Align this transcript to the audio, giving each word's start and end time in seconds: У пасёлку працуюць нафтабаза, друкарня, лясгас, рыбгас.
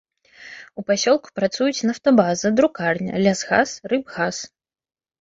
У 0.81 0.83
пасёлку 0.87 1.27
працуюць 1.41 1.85
нафтабаза, 1.91 2.47
друкарня, 2.63 3.23
лясгас, 3.27 3.69
рыбгас. 3.95 4.37